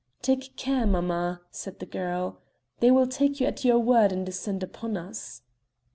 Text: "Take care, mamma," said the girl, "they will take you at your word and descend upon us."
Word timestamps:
"Take 0.23 0.55
care, 0.57 0.87
mamma," 0.87 1.41
said 1.51 1.77
the 1.77 1.85
girl, 1.85 2.41
"they 2.79 2.89
will 2.89 3.05
take 3.05 3.39
you 3.39 3.45
at 3.45 3.63
your 3.63 3.77
word 3.77 4.11
and 4.11 4.25
descend 4.25 4.63
upon 4.63 4.97
us." 4.97 5.43